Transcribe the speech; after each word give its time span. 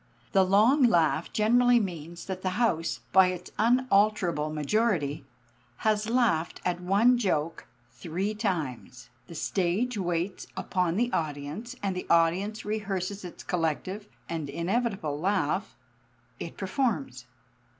The 0.31 0.43
long 0.43 0.81
laugh 0.81 1.31
generally 1.31 1.79
means 1.79 2.25
that 2.25 2.41
the 2.41 2.57
house 2.57 3.01
by 3.11 3.27
its 3.27 3.51
unalterable 3.59 4.49
majority 4.49 5.25
has 5.85 6.09
laughed 6.09 6.59
at 6.65 6.81
one 6.81 7.19
joke 7.19 7.67
three 7.91 8.33
times. 8.33 9.11
The 9.27 9.35
stage 9.35 9.99
waits 9.99 10.47
upon 10.57 10.95
the 10.97 11.11
audience, 11.13 11.75
and 11.83 11.95
the 11.95 12.07
audience 12.09 12.65
rehearses 12.65 13.23
its 13.23 13.43
collective 13.43 14.07
and 14.27 14.49
inevitable 14.49 15.19
laugh. 15.19 15.77
It 16.39 16.57
performs. 16.57 17.27